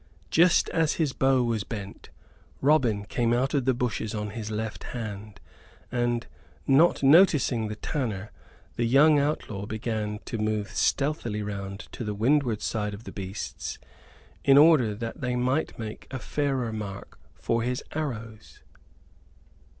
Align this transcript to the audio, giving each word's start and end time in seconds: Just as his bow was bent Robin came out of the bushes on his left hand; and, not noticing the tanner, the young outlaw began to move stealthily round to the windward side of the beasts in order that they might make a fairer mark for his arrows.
Just 0.31 0.67
as 0.69 0.93
his 0.93 1.13
bow 1.13 1.43
was 1.43 1.63
bent 1.63 2.09
Robin 2.59 3.05
came 3.05 3.33
out 3.33 3.53
of 3.53 3.65
the 3.65 3.73
bushes 3.75 4.15
on 4.15 4.31
his 4.31 4.49
left 4.49 4.83
hand; 4.97 5.39
and, 5.91 6.25
not 6.65 7.03
noticing 7.03 7.67
the 7.67 7.75
tanner, 7.75 8.31
the 8.77 8.85
young 8.85 9.19
outlaw 9.19 9.67
began 9.67 10.17
to 10.25 10.39
move 10.39 10.71
stealthily 10.71 11.43
round 11.43 11.81
to 11.91 12.03
the 12.03 12.15
windward 12.15 12.63
side 12.63 12.95
of 12.95 13.03
the 13.03 13.11
beasts 13.11 13.77
in 14.43 14.57
order 14.57 14.95
that 14.95 15.21
they 15.21 15.35
might 15.35 15.77
make 15.77 16.07
a 16.09 16.17
fairer 16.17 16.73
mark 16.73 17.19
for 17.35 17.61
his 17.61 17.83
arrows. 17.91 18.61